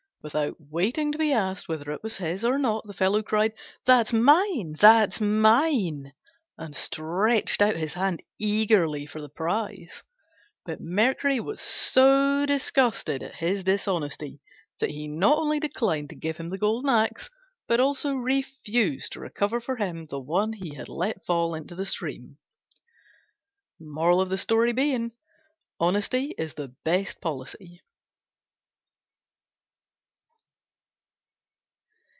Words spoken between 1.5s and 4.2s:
whether it was his or not the fellow cried, "That's